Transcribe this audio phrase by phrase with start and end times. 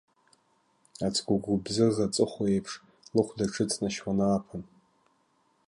[1.05, 2.71] Ацгәы гәыбзыӷ аҵыхәа аиԥш,
[3.15, 4.63] лыхәда аҽыҵнашьуан ааԥын.